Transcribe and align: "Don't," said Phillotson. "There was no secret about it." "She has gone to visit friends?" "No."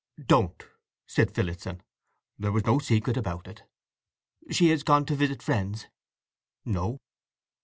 "Don't," 0.25 0.63
said 1.05 1.29
Phillotson. 1.29 1.83
"There 2.39 2.51
was 2.51 2.65
no 2.65 2.79
secret 2.79 3.17
about 3.17 3.47
it." 3.47 3.61
"She 4.49 4.69
has 4.69 4.81
gone 4.81 5.05
to 5.05 5.15
visit 5.15 5.43
friends?" 5.43 5.89
"No." 6.65 6.97